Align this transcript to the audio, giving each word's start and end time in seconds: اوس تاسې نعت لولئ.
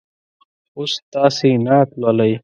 اوس 0.77 0.93
تاسې 1.13 1.49
نعت 1.65 1.89
لولئ. 2.01 2.33